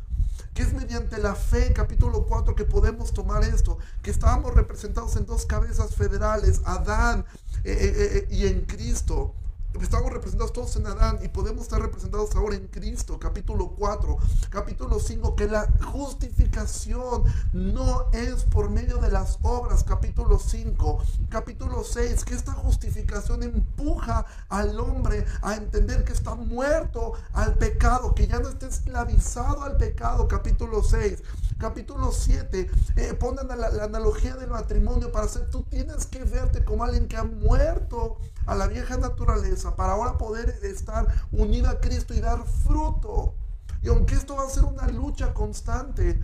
[0.53, 5.25] que es mediante la fe, capítulo 4, que podemos tomar esto, que estábamos representados en
[5.25, 7.25] dos cabezas federales, Adán
[7.65, 9.35] y en Cristo,
[9.83, 13.19] Estamos representados todos en Adán y podemos estar representados ahora en Cristo.
[13.19, 14.17] Capítulo 4,
[14.49, 19.85] capítulo 5, que la justificación no es por medio de las obras.
[19.85, 27.13] Capítulo 5, capítulo 6, que esta justificación empuja al hombre a entender que está muerto
[27.35, 30.27] al pecado, que ya no está esclavizado al pecado.
[30.27, 31.23] Capítulo 6,
[31.59, 33.19] capítulo 7, eh,
[33.57, 38.19] la analogía del matrimonio para hacer, tú tienes que verte como alguien que ha muerto
[38.47, 43.35] a la vieja naturaleza para ahora poder estar unido a Cristo y dar fruto.
[43.83, 46.21] Y aunque esto va a ser una lucha constante,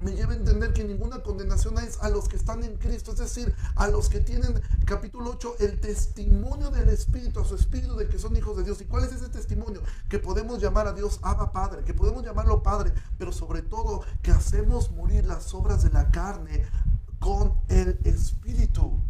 [0.00, 3.18] me lleva a entender que ninguna condenación es a los que están en Cristo, es
[3.18, 8.08] decir, a los que tienen, capítulo 8, el testimonio del Espíritu, a su Espíritu de
[8.08, 8.80] que son hijos de Dios.
[8.80, 9.82] ¿Y cuál es ese testimonio?
[10.08, 14.30] Que podemos llamar a Dios Abba Padre, que podemos llamarlo Padre, pero sobre todo que
[14.30, 16.64] hacemos morir las obras de la carne
[17.18, 19.00] con el Espíritu.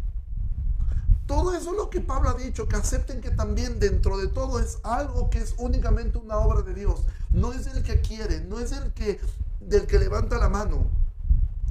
[1.29, 4.59] Todo eso es lo que Pablo ha dicho, que acepten que también dentro de todo
[4.59, 7.03] es algo que es únicamente una obra de Dios.
[7.29, 9.19] No es el que quiere, no es el que
[9.59, 10.87] del que levanta la mano,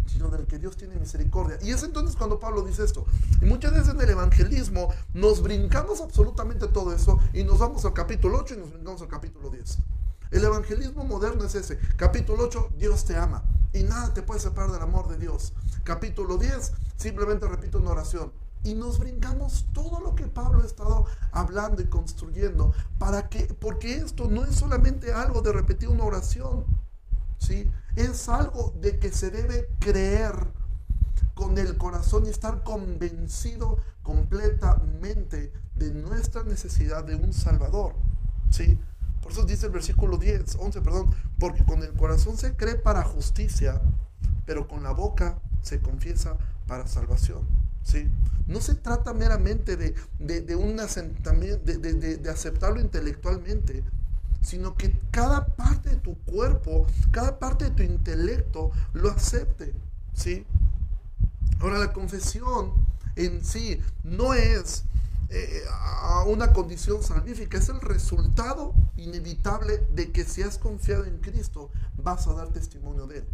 [0.07, 1.59] sino del que Dios tiene misericordia.
[1.61, 3.05] Y es entonces cuando Pablo dice esto.
[3.43, 7.95] Y muchas veces en el evangelismo nos brincamos absolutamente todo eso y nos vamos al
[7.95, 9.79] capítulo 8 y nos brincamos al capítulo 10.
[10.31, 11.81] El evangelismo moderno es ese.
[11.97, 13.43] Capítulo 8, Dios te ama.
[13.73, 15.53] Y nada te puede separar del amor de Dios.
[15.83, 18.31] Capítulo 10, simplemente repito una oración
[18.69, 23.97] y nos brincamos todo lo que Pablo ha estado hablando y construyendo para que porque
[23.97, 26.67] esto no es solamente algo de repetir una oración
[27.39, 27.71] ¿sí?
[27.97, 30.35] es algo de que se debe creer
[31.35, 37.95] con el corazón y estar convencido completamente de nuestra necesidad de un salvador
[38.51, 38.79] ¿sí?
[39.23, 43.03] Por eso dice el versículo 10, 11, perdón, porque con el corazón se cree para
[43.03, 43.81] justicia,
[44.47, 47.58] pero con la boca se confiesa para salvación.
[47.83, 48.09] ¿Sí?
[48.47, 53.85] No se trata meramente de, de, un asentamiento, de, de aceptarlo intelectualmente,
[54.41, 59.75] sino que cada parte de tu cuerpo, cada parte de tu intelecto lo acepte.
[60.15, 60.47] ¿sí?
[61.61, 62.73] Ahora la confesión
[63.17, 64.85] en sí no es
[65.31, 65.63] eh,
[66.27, 71.71] una condición salvífica, es el resultado inevitable de que si has confiado en Cristo,
[72.03, 73.25] vas a dar testimonio de Él.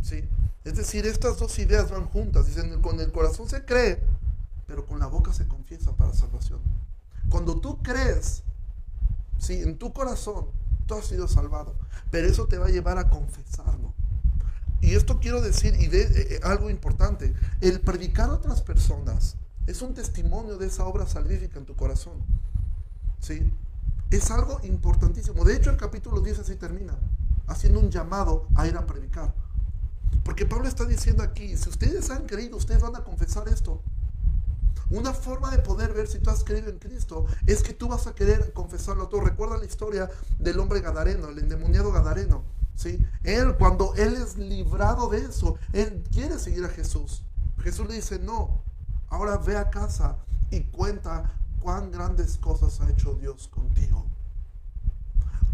[0.00, 0.24] ¿Sí?
[0.66, 2.46] Es decir, estas dos ideas van juntas.
[2.46, 4.02] Dicen, con el corazón se cree,
[4.66, 6.58] pero con la boca se confiesa para salvación.
[7.28, 8.42] Cuando tú crees,
[9.38, 9.62] ¿sí?
[9.62, 10.46] en tu corazón,
[10.86, 11.76] tú has sido salvado,
[12.10, 13.94] pero eso te va a llevar a confesarlo.
[14.80, 19.36] Y esto quiero decir, y eh, eh, algo importante, el predicar a otras personas,
[19.68, 22.14] es un testimonio de esa obra salvífica en tu corazón.
[23.20, 23.52] ¿Sí?
[24.10, 25.44] Es algo importantísimo.
[25.44, 26.98] De hecho, el capítulo 10 así termina,
[27.46, 29.45] haciendo un llamado a ir a predicar.
[30.24, 33.80] Porque Pablo está diciendo aquí, si ustedes han creído, ustedes van a confesar esto.
[34.90, 38.06] Una forma de poder ver si tú has creído en Cristo es que tú vas
[38.06, 39.20] a querer confesarlo todo.
[39.20, 42.44] Recuerda la historia del hombre gadareno, el endemoniado gadareno.
[42.76, 43.04] ¿sí?
[43.24, 47.24] Él, cuando él es librado de eso, él quiere seguir a Jesús.
[47.58, 48.62] Jesús le dice, no,
[49.08, 50.16] Ahora ve a casa
[50.50, 54.04] y cuenta cuán grandes cosas ha hecho Dios contigo.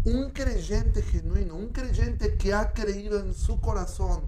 [0.05, 4.21] Un creyente genuino, un creyente que ha creído en su corazón,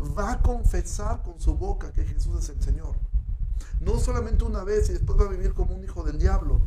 [0.00, 2.96] va a confesar con su boca que Jesús es el Señor.
[3.80, 6.60] No solamente una vez y después va a vivir como un hijo del diablo.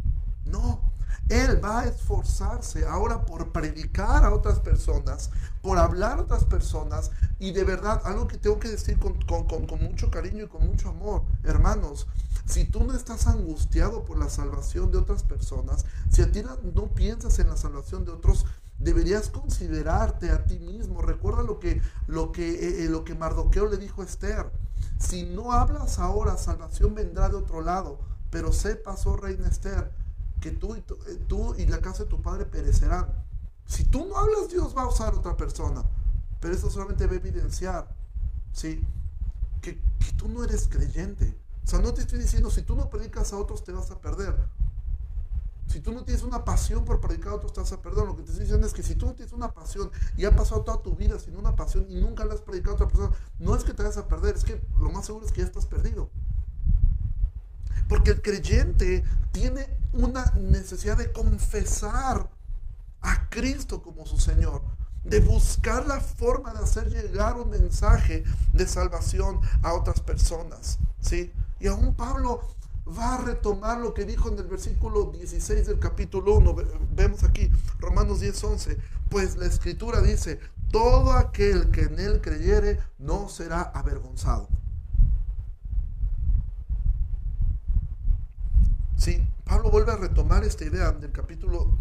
[0.45, 0.93] No,
[1.29, 5.29] él va a esforzarse ahora por predicar a otras personas,
[5.61, 7.11] por hablar a otras personas.
[7.39, 9.17] Y de verdad, algo que tengo que decir con,
[9.81, 12.07] mucho cariño y con mucho amor, hermanos,
[12.45, 16.43] si tú no estás angustiado por la salvación de otras personas, si a ti
[16.73, 18.45] no piensas en la salvación de otros,
[18.79, 21.01] deberías considerarte a ti mismo.
[21.01, 24.51] Recuerda lo que, lo que, eh, eh, lo que Mardoqueo le dijo a Esther.
[24.99, 27.99] Si no hablas ahora, salvación vendrá de otro lado.
[28.29, 29.91] Pero sepas, oh reina Esther,
[30.41, 33.07] que tú y, eh, tú y la casa de tu padre perecerán.
[33.65, 35.83] Si tú no hablas, Dios va a usar otra persona.
[36.39, 37.87] Pero eso solamente va a evidenciar,
[38.51, 38.85] ¿sí?
[39.61, 39.79] Que,
[40.17, 41.37] tú no eres creyente.
[41.63, 43.99] O sea, no te estoy diciendo, si tú no predicas a otros, te vas a
[43.99, 44.35] perder.
[45.73, 48.05] Si tú no tienes una pasión por predicar a otros, te vas a perder.
[48.05, 50.35] Lo que te estoy diciendo es que si tú no tienes una pasión y ha
[50.35, 53.09] pasado toda tu vida sin una pasión y nunca la has predicado a otra persona,
[53.39, 55.47] no es que te vas a perder, es que lo más seguro es que ya
[55.47, 56.11] estás perdido.
[57.89, 62.29] Porque el creyente tiene una necesidad de confesar
[63.01, 64.61] a Cristo como su Señor,
[65.03, 71.33] de buscar la forma de hacer llegar un mensaje de salvación a otras personas, ¿sí?
[71.59, 72.41] Y aún Pablo
[72.87, 76.55] va a retomar lo que dijo en el versículo 16 del capítulo 1,
[76.95, 78.77] vemos aquí Romanos 10, 11,
[79.09, 80.39] pues la escritura dice,
[80.71, 84.47] todo aquel que en él creyere no será avergonzado.
[88.97, 91.77] Sí, Pablo vuelve a retomar esta idea del capítulo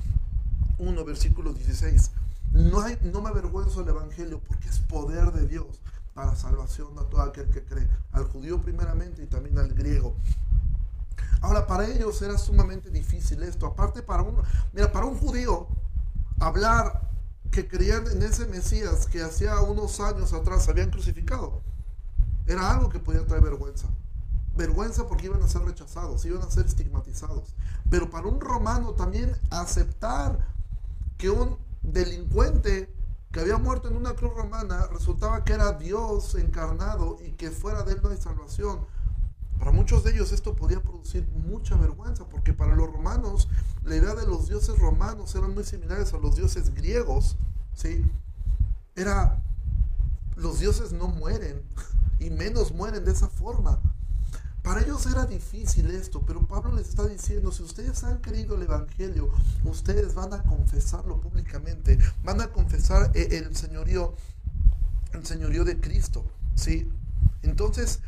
[0.78, 2.10] 1, versículo 16.
[2.52, 5.80] No, no me avergüenzo del Evangelio porque es poder de Dios
[6.14, 10.16] para salvación a todo aquel que cree, al judío primeramente y también al griego.
[11.42, 13.66] Ahora, para ellos era sumamente difícil esto.
[13.66, 14.36] Aparte, para un,
[14.72, 15.68] mira, para un judío,
[16.40, 17.10] hablar
[17.50, 21.60] que creían en ese Mesías que hacía unos años atrás habían crucificado,
[22.46, 23.88] era algo que podía traer vergüenza
[24.54, 27.54] vergüenza porque iban a ser rechazados, iban a ser estigmatizados.
[27.90, 30.46] Pero para un romano también aceptar
[31.18, 32.92] que un delincuente
[33.30, 37.82] que había muerto en una cruz romana resultaba que era Dios encarnado y que fuera
[37.82, 38.86] de él no hay salvación.
[39.58, 40.80] Para muchos de ellos esto podía
[41.46, 43.48] mucha vergüenza porque para los romanos
[43.84, 47.36] la idea de los dioses romanos eran muy similares a los dioses griegos.
[47.74, 48.04] ¿sí?
[48.94, 49.42] Era,
[50.36, 51.62] los dioses no mueren
[52.18, 53.80] y menos mueren de esa forma.
[54.62, 58.62] Para ellos era difícil esto, pero Pablo les está diciendo, si ustedes han creído el
[58.62, 59.28] Evangelio,
[59.64, 64.14] ustedes van a confesarlo públicamente, van a confesar eh, el señorío,
[65.14, 66.88] el señorío de Cristo, ¿sí?
[67.42, 68.00] Entonces,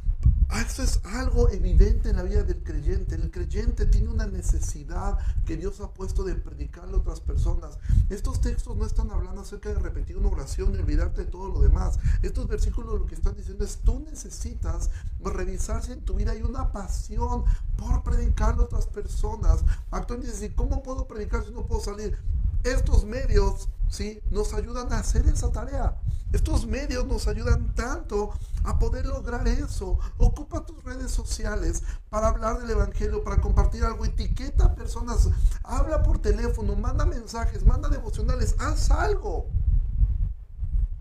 [0.49, 3.15] Ah, esto es algo evidente en la vida del creyente.
[3.15, 7.79] El creyente tiene una necesidad que Dios ha puesto de predicarle a otras personas.
[8.11, 11.61] Estos textos no están hablando acerca de repetir una oración y olvidarte de todo lo
[11.61, 11.99] demás.
[12.23, 14.91] Estos versículos lo que están diciendo es tú necesitas
[15.25, 17.45] revisar si en tu vida hay una pasión
[17.77, 19.65] por predicarle a otras personas.
[19.91, 22.19] Actualmente dices, ¿cómo puedo predicar si no puedo salir?
[22.65, 24.21] estos medios, ¿sí?
[24.31, 25.97] Nos ayudan a hacer esa tarea.
[26.33, 28.31] Estos medios nos ayudan tanto
[28.65, 29.99] a poder lograr eso.
[30.19, 34.05] Ocupa tus redes sociales para hablar del Evangelio, para compartir algo.
[34.05, 35.29] Etiqueta a personas,
[35.63, 39.47] habla por teléfono, manda mensajes, manda devocionales, haz algo.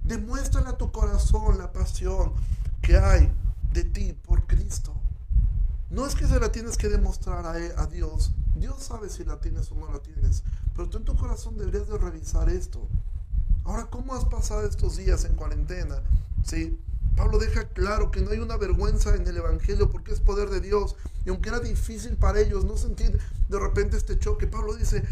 [0.04, 2.34] Demuéstrale a tu corazón la pasión
[2.82, 3.32] que hay
[3.72, 4.94] de ti por Cristo.
[5.90, 8.34] No es que se la tienes que demostrar a, a, Dios.
[8.56, 10.44] Dios sabe si la tienes o no la tienes.
[10.76, 12.88] Pero tú en tu corazón deberías de revisar esto.
[13.64, 16.02] Ahora, ¿cómo has pasado estos días en cuarentena?
[16.44, 16.78] ¿Sí?
[17.16, 20.62] Pablo deja claro que no hay una vergüenza en el Evangelio porque es poder de
[20.62, 20.96] Dios.
[21.26, 25.04] Y aunque era difícil para ellos no sentir de repente este choque, Pablo dice,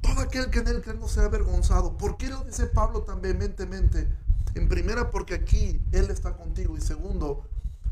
[0.00, 1.96] todo aquel que en él cree no avergonzado.
[1.96, 4.08] ¿Por qué lo dice Pablo tan vehementemente?
[4.54, 6.76] En primera, porque aquí Él está contigo.
[6.76, 7.44] Y segundo,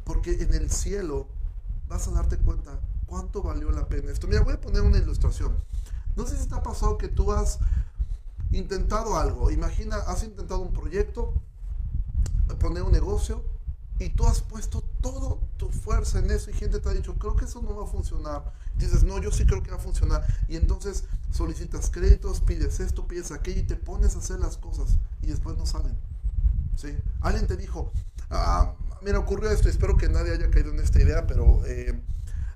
[0.05, 1.29] porque en el cielo
[1.89, 4.27] vas a darte cuenta cuánto valió la pena esto.
[4.27, 5.57] Mira, voy a poner una ilustración.
[6.17, 7.59] No sé si te ha pasado que tú has
[8.51, 9.51] intentado algo.
[9.51, 11.33] Imagina, has intentado un proyecto,
[12.57, 13.45] poner un negocio
[13.99, 17.35] y tú has puesto toda tu fuerza en eso y gente te ha dicho, creo
[17.35, 18.53] que eso no va a funcionar.
[18.77, 20.25] Dices, no, yo sí creo que va a funcionar.
[20.49, 24.99] Y entonces solicitas créditos, pides esto, pides aquello y te pones a hacer las cosas
[25.23, 25.97] y después no salen.
[26.77, 26.97] ¿Sí?
[27.21, 27.91] Alguien te dijo,
[28.31, 31.65] ah, mira, ocurrió esto, espero que nadie haya caído en esta idea, pero...
[31.67, 32.01] Eh,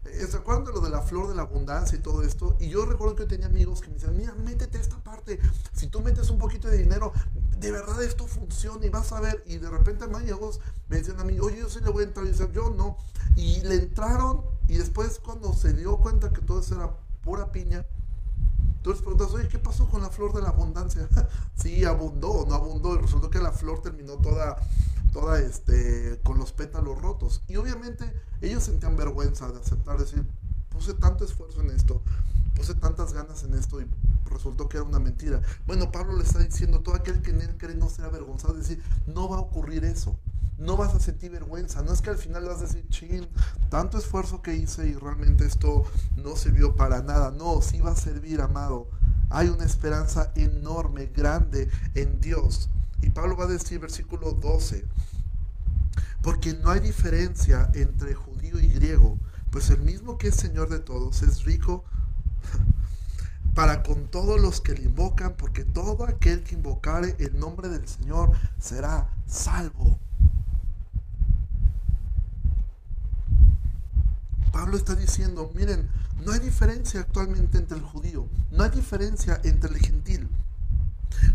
[0.05, 2.57] eh, ¿Se acuerdan de lo de la flor de la abundancia y todo esto?
[2.61, 5.39] Y yo recuerdo que tenía amigos que me decían, mira, métete esta parte.
[5.73, 7.13] Si tú metes un poquito de dinero,
[7.63, 9.43] de verdad esto funciona y vas a ver.
[9.47, 12.27] Y de repente amigos me decían a mí, oye, yo sí le voy a entrar.
[12.27, 12.99] Y yo no.
[13.37, 16.91] Y le entraron y después cuando se dio cuenta que todo eso era
[17.23, 17.87] pura piña,
[18.83, 21.09] tú les preguntas, oye, ¿qué pasó con la flor de la abundancia?
[21.55, 22.95] sí, abundó o no abundó.
[22.97, 24.57] Y resultó que la flor terminó toda
[25.13, 27.43] toda este, con los pétalos rotos.
[27.47, 30.27] Y obviamente ellos sentían vergüenza de aceptar, decir,
[30.83, 32.03] puse tanto esfuerzo en esto,
[32.57, 33.87] puse tantas ganas en esto y
[34.29, 35.41] resultó que era una mentira.
[35.65, 38.67] Bueno, Pablo le está diciendo, todo aquel que en él cree no será avergonzado, es
[38.67, 40.19] decir, no va a ocurrir eso.
[40.59, 43.29] No vas a sentir vergüenza, no es que al final vas a decir, chin,
[43.71, 45.85] tanto esfuerzo que hice y realmente esto
[46.17, 47.31] no sirvió para nada.
[47.31, 48.89] No, sí va a servir, amado.
[49.31, 52.71] Hay una esperanza enorme, grande en Dios.
[53.03, 54.85] Y Pablo va a decir, versículo 12,
[56.23, 59.19] porque no hay diferencia entre judío y griego,
[59.53, 61.85] pues el mismo que es Señor de todos es rico
[63.55, 67.87] para con todos los que le invocan, porque todo aquel que invocare el nombre del
[67.87, 69.99] Señor será salvo.
[74.53, 75.89] Pablo está diciendo, miren,
[76.25, 80.29] no hay diferencia actualmente entre el judío, no hay diferencia entre el gentil.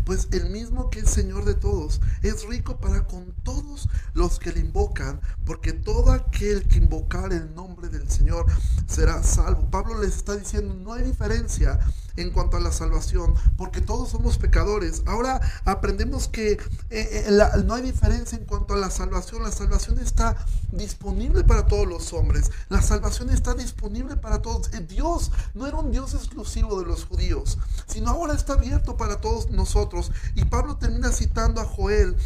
[0.04, 4.52] Pues el mismo que es Señor de todos es rico para con todos los que
[4.52, 8.46] le invocan, porque todo aquel que invocar el nombre del Señor
[8.86, 9.70] será salvo.
[9.70, 11.78] Pablo les está diciendo, no hay diferencia
[12.18, 15.02] en cuanto a la salvación, porque todos somos pecadores.
[15.06, 16.58] Ahora aprendemos que eh,
[16.90, 19.42] eh, no hay diferencia en cuanto a la salvación.
[19.42, 20.36] La salvación está
[20.72, 22.50] disponible para todos los hombres.
[22.68, 24.72] La salvación está disponible para todos.
[24.74, 29.20] Eh, Dios no era un Dios exclusivo de los judíos, sino ahora está abierto para
[29.20, 30.10] todos nosotros.
[30.34, 32.16] Y Pablo termina citando a Joel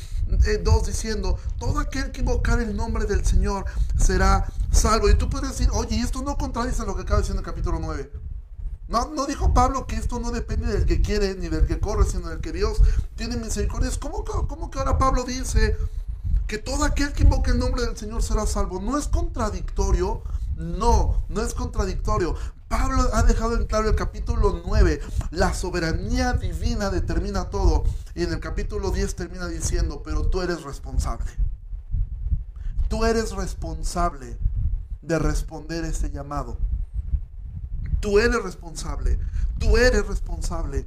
[0.62, 3.66] 2 diciendo, todo aquel que invocar el nombre del Señor
[3.98, 5.11] será salvo.
[5.11, 8.31] Y tú puedes decir, oye, esto no contradice lo que acaba diciendo el capítulo 9.
[8.92, 12.05] No, no dijo Pablo que esto no depende del que quiere ni del que corre,
[12.05, 12.78] sino del que Dios
[13.16, 13.90] tiene misericordia.
[13.98, 15.78] ¿Cómo, cómo que ahora Pablo dice
[16.46, 18.83] que todo aquel que invoque el nombre del Señor será salvo?
[18.83, 20.22] ¿No es contradictorio?
[20.57, 22.35] No, no es contradictorio.
[22.68, 25.00] Pablo ha dejado en claro el capítulo 9,
[25.31, 27.85] la soberanía divina determina todo.
[28.14, 31.33] Y en el capítulo 10 termina diciendo, pero tú eres responsable.
[32.88, 34.37] Tú eres responsable
[35.00, 36.59] de responder ese llamado.
[38.02, 39.16] Tú eres responsable.
[39.60, 40.84] Tú eres responsable.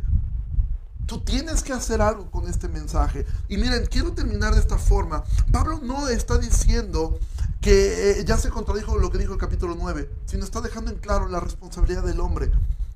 [1.06, 3.25] Tú tienes que hacer algo con este mensaje.
[3.47, 5.23] Y miren, quiero terminar de esta forma.
[5.49, 7.17] Pablo no está diciendo
[7.62, 10.97] que eh, ya se contradijo lo que dijo el capítulo 9, sino está dejando en
[10.97, 12.51] claro la responsabilidad del hombre.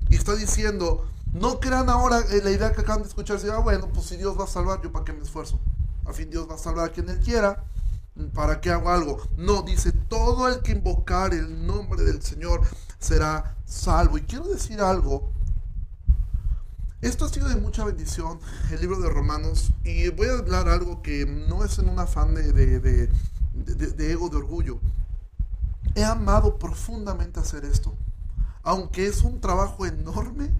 [0.09, 3.87] Y está diciendo, no crean ahora eh, la idea que acaban de escuchar, ah, bueno,
[3.87, 5.61] pues si Dios va a salvar, yo para qué me esfuerzo.
[6.05, 7.63] Al fin Dios va a salvar a quien Él quiera.
[8.33, 9.29] ¿Para qué hago algo?
[9.37, 12.63] No, dice, todo el que invocar el nombre del Señor
[12.99, 14.17] será salvo.
[14.17, 15.31] Y quiero decir algo.
[17.01, 18.39] Esto ha sido de mucha bendición,
[18.71, 22.35] el libro de Romanos, y voy a hablar algo que no es en un afán
[22.35, 24.81] de, de, ego, de orgullo.
[25.95, 27.95] He amado profundamente hacer esto,
[28.63, 30.51] aunque es un trabajo enorme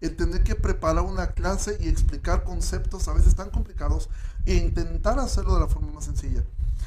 [0.00, 4.08] el tener que preparar una clase y explicar conceptos a veces tan complicados
[4.46, 6.44] e intentar hacerlo de la forma más sencilla.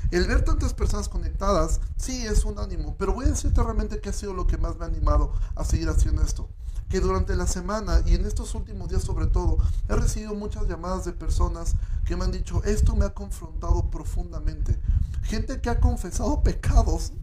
[0.10, 4.10] El ver tantas personas conectadas, sí es un ánimo, pero voy a decirte realmente que
[4.10, 6.50] ha sido lo que más me ha animado a seguir haciendo esto.
[6.90, 11.06] que durante la semana y en estos últimos días sobre todo, he recibido muchas llamadas
[11.06, 14.78] de personas que me han dicho, esto me ha confrontado profundamente.
[15.24, 17.14] Gente que ha confesado pecados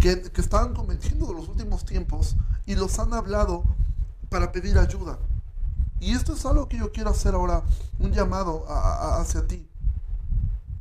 [0.00, 3.64] que, que estaban cometiendo en los últimos tiempos y los han hablado
[4.30, 5.18] para pedir ayuda.
[6.00, 7.64] Y esto es algo que yo quiero hacer ahora,
[7.98, 9.68] un llamado hacia ti.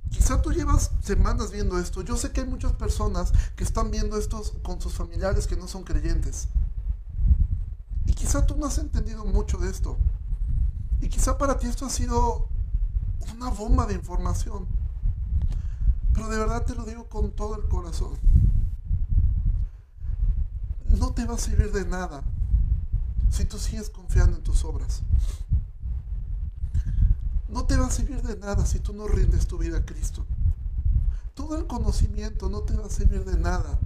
[0.10, 2.02] Quizá tú llevas semanas viendo esto.
[2.02, 5.68] Yo sé que hay muchas personas que están viendo esto con sus familiares que no
[5.68, 6.48] son creyentes.
[8.06, 9.98] Y quizá tú no has entendido mucho de esto.
[11.02, 12.48] Y quizá para ti esto ha sido
[13.36, 14.68] una bomba de información.
[16.14, 18.18] Pero de verdad te lo digo con todo el corazón.
[20.98, 22.24] No te va a servir de nada
[23.30, 25.02] si tú sigues confiando en tus obras.
[27.56, 30.26] No te va a servir de nada si tú no rindes tu vida a Cristo.
[31.36, 33.80] Todo el conocimiento no te va a servir de nada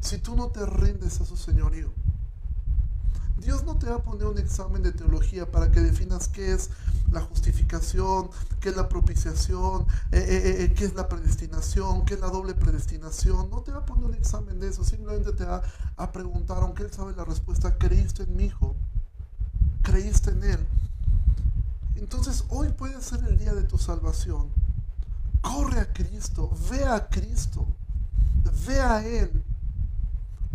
[0.00, 1.92] si tú no te rindes a su señorío.
[3.38, 6.70] Dios no te va a poner un examen de teología para que definas qué es
[7.12, 12.20] la justificación, qué es la propiciación, eh, eh, eh, qué es la predestinación, qué es
[12.20, 13.48] la doble predestinación.
[13.48, 15.62] No te va a poner un examen de eso, simplemente te va
[15.96, 18.74] a preguntar, aunque Él sabe la respuesta, ¿creíste en mi Hijo?
[19.82, 20.66] ¿Creíste en Él?
[21.96, 24.48] Entonces hoy puede ser el día de tu salvación.
[25.40, 27.66] Corre a Cristo, ve a Cristo,
[28.66, 29.44] ve a Él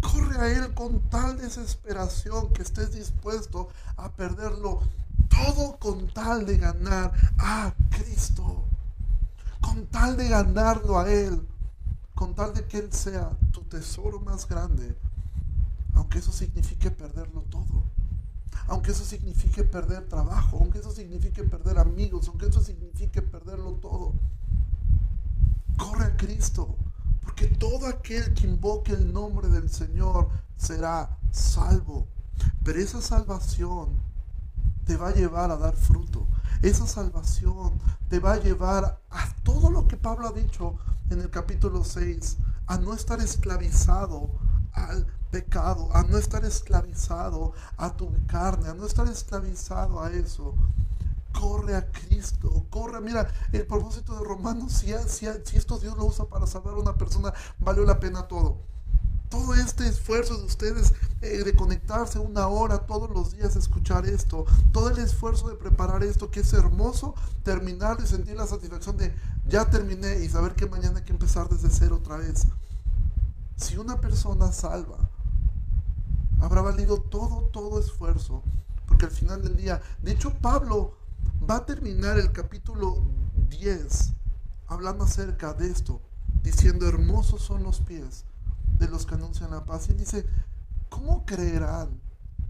[0.01, 4.81] Corre a Él con tal desesperación que estés dispuesto a perderlo
[5.29, 8.65] todo con tal de ganar a Cristo.
[9.61, 11.47] Con tal de ganarlo a Él.
[12.15, 14.97] Con tal de que Él sea tu tesoro más grande.
[15.93, 17.80] Aunque eso signifique perderlo todo.
[18.72, 20.57] Aunque eso signifique perder trabajo.
[20.61, 22.30] Aunque eso signifique perder amigos.
[22.30, 24.13] Aunque eso signifique perderlo todo.
[25.78, 26.78] Corre a Cristo
[27.22, 32.07] porque todo aquel que invoque el nombre del Señor será salvo.
[32.63, 33.89] Pero esa salvación
[34.86, 36.26] te va a llevar a dar fruto.
[36.61, 37.74] Esa salvación
[38.07, 40.78] te va a llevar a todo lo que Pablo ha dicho
[41.09, 44.30] en el capítulo 6, a no estar esclavizado
[44.72, 50.53] al pecado, a no estar esclavizado a tu carne, a no estar esclavizado a eso,
[51.32, 53.01] corre a Cristo, corre.
[53.01, 56.79] Mira, el propósito de Romanos, si, si, si esto Dios lo usa para salvar a
[56.79, 58.57] una persona, valió la pena todo.
[59.29, 64.45] Todo este esfuerzo de ustedes eh, de conectarse una hora todos los días, escuchar esto,
[64.73, 69.13] todo el esfuerzo de preparar esto, que es hermoso, terminar y sentir la satisfacción de
[69.47, 72.45] ya terminé y saber que mañana hay que empezar desde cero otra vez.
[73.55, 74.97] Si una persona salva,
[76.41, 78.43] habrá valido todo, todo esfuerzo,
[78.87, 80.97] porque al final del día, de hecho Pablo
[81.49, 83.01] va a terminar el capítulo
[83.49, 84.13] 10
[84.67, 86.01] hablando acerca de esto,
[86.43, 88.25] diciendo, hermosos son los pies
[88.79, 89.89] de los que anuncian la paz.
[89.89, 90.25] Y dice,
[90.89, 91.89] ¿cómo creerán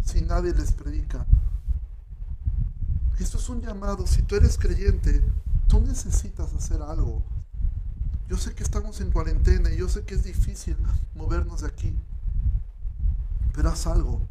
[0.04, 1.26] si nadie les predica?
[3.20, 5.24] Esto es un llamado, si tú eres creyente,
[5.68, 7.22] tú necesitas hacer algo.
[8.30, 10.78] Yo sé que estamos en cuarentena y yo sé que es difícil
[11.16, 11.96] movernos de aquí,
[13.54, 14.22] pero haz algo.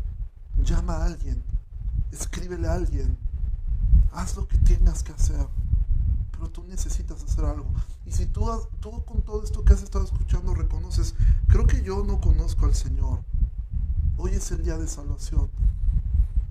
[0.62, 1.42] Llama a alguien,
[2.12, 3.16] escríbele a alguien,
[4.12, 5.46] haz lo que tengas que hacer,
[6.32, 7.66] pero tú necesitas hacer algo.
[8.04, 8.46] Y si tú,
[8.80, 11.14] tú con todo esto que has estado escuchando reconoces,
[11.48, 13.20] creo que yo no conozco al Señor,
[14.16, 15.50] hoy es el día de salvación.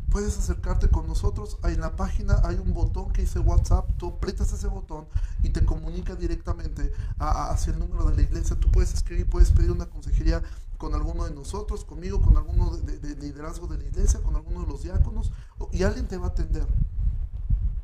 [0.09, 1.59] Puedes acercarte con nosotros.
[1.63, 3.87] En la página hay un botón que dice WhatsApp.
[3.97, 5.05] Tú aprietas ese botón
[5.43, 8.55] y te comunica directamente hacia el número de la iglesia.
[8.55, 10.41] Tú puedes escribir, puedes pedir una consejería
[10.79, 14.61] con alguno de nosotros, conmigo, con alguno de, de liderazgo de la iglesia, con alguno
[14.61, 15.33] de los diáconos,
[15.73, 16.65] y alguien te va a atender.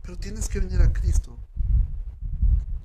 [0.02, 1.36] Pero tienes que venir a Cristo.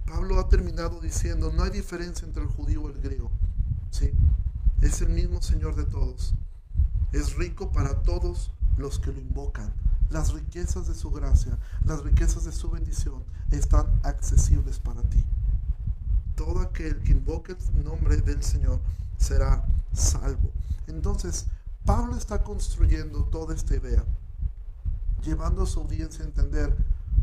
[0.06, 3.30] Pablo ha terminado diciendo, no hay diferencia entre el judío y el griego.
[3.92, 4.10] ¿sí?
[4.80, 6.34] Es el mismo Señor de todos.
[7.12, 9.72] Es rico para todos los que lo invocan.
[10.10, 15.24] Las riquezas de su gracia, las riquezas de su bendición están accesibles para ti.
[16.34, 18.80] Todo aquel que invoque el nombre del Señor
[19.20, 20.50] será salvo.
[20.88, 21.46] Entonces,
[21.84, 24.04] Pablo está construyendo toda esta idea,
[25.22, 26.76] llevando a su audiencia a entender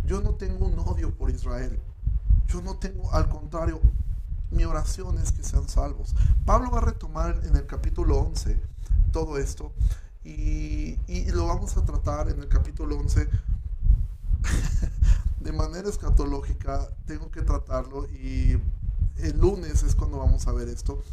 [0.07, 1.77] yo no tengo un odio por Israel.
[2.47, 3.81] Yo no tengo, al contrario,
[4.51, 6.15] mi oración es que sean salvos.
[6.45, 8.57] Pablo va a retomar en el capítulo 11
[9.11, 9.73] todo esto
[10.23, 10.95] y,
[11.31, 13.27] lo vamos a tratar en el capítulo 11
[15.41, 16.87] de manera escatológica.
[17.05, 18.57] Tengo que tratarlo y
[19.17, 21.03] el lunes es cuando vamos a ver esto.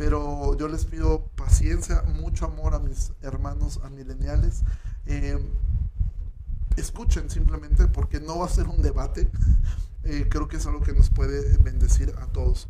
[0.00, 4.62] Pero yo les pido paciencia, mucho amor a mis hermanos a mileniales.
[5.04, 5.38] Eh,
[6.78, 9.30] escuchen simplemente porque no va a ser un debate.
[10.02, 12.68] Eh, creo que es algo que nos puede bendecir a todos.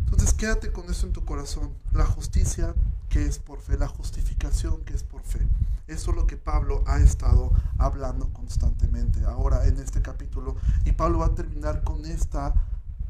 [0.00, 1.72] Entonces quédate con eso en tu corazón.
[1.94, 2.74] La justicia
[3.08, 5.40] que es por fe, la justificación que es por fe.
[5.86, 10.56] Eso es lo que Pablo ha estado hablando constantemente ahora en este capítulo.
[10.84, 12.52] Y Pablo va a terminar con esta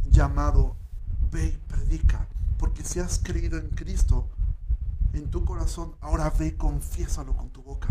[0.09, 0.77] llamado,
[1.33, 2.29] ve y predica.
[2.63, 4.29] Porque si has creído en Cristo
[5.15, 7.89] en tu corazón, ahora ve y confiésalo con tu boca.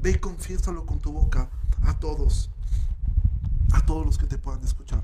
[0.00, 1.50] Ve y confiésalo con tu boca
[1.82, 2.48] a todos,
[3.70, 5.02] a todos los que te puedan escuchar.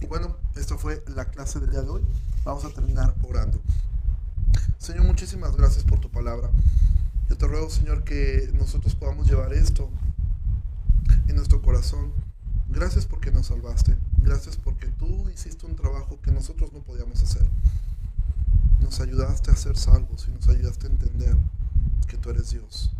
[0.00, 2.02] Y bueno, esta fue la clase del día de hoy.
[2.44, 3.60] Vamos a terminar orando.
[4.78, 6.50] Señor, muchísimas gracias por tu palabra.
[7.28, 9.88] Yo te ruego, Señor, que nosotros podamos llevar esto
[11.28, 12.12] en nuestro corazón.
[12.70, 13.96] Gracias porque nos salvaste.
[14.24, 17.42] Gracias porque tú hiciste un trabajo que nosotros no podíamos hacer.
[18.80, 21.36] Nos ayudaste a ser salvos y nos ayudaste a entender
[22.06, 22.92] que tú eres Dios.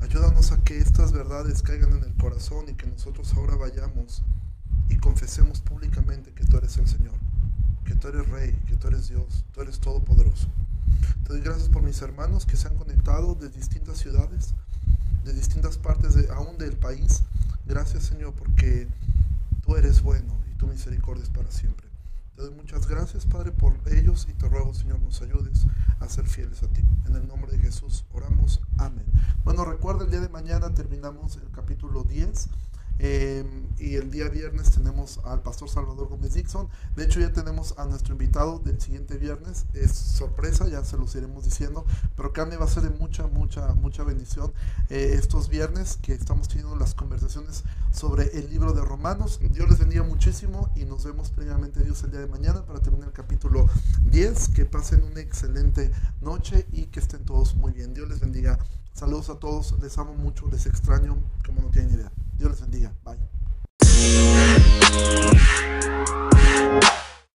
[0.00, 4.22] Ayúdanos a que estas verdades caigan en el corazón y que nosotros ahora vayamos
[4.88, 7.14] y confesemos públicamente que tú eres el Señor,
[7.84, 10.46] que tú eres Rey, que tú eres Dios, tú eres Todopoderoso.
[11.24, 14.54] Te doy gracias por mis hermanos que se han conectado de distintas ciudades,
[15.24, 17.22] de distintas partes de, aún del país.
[17.66, 18.86] Gracias Señor porque
[19.64, 21.86] tú eres bueno tu para siempre.
[22.34, 25.66] Te doy muchas gracias, Padre, por ellos y te ruego, Señor, nos ayudes
[26.00, 26.82] a ser fieles a ti.
[27.06, 28.60] En el nombre de Jesús oramos.
[28.78, 29.04] Amén.
[29.44, 32.48] Bueno, recuerda, el día de mañana terminamos el capítulo 10.
[32.98, 36.68] Em, y el día viernes tenemos al pastor Salvador Gómez Dixon.
[36.96, 39.66] De hecho, ya tenemos a nuestro invitado del siguiente viernes.
[39.74, 41.84] Es sorpresa, ya se los iremos diciendo.
[42.16, 44.52] Pero Carne va a ser de mucha, mucha, mucha bendición
[44.90, 49.40] eh, estos viernes que estamos teniendo las conversaciones sobre el libro de Romanos.
[49.50, 53.08] Dios les bendiga muchísimo y nos vemos previamente Dios el día de mañana para terminar
[53.08, 53.68] el capítulo
[54.10, 54.50] 10.
[54.50, 55.90] Que pasen una excelente
[56.20, 57.92] noche y que estén todos muy bien.
[57.92, 58.58] Dios les bendiga.
[58.92, 62.92] Saludos a todos, les amo mucho, les extraño como no tienen Dios les bendiga.
[63.04, 63.18] Bye.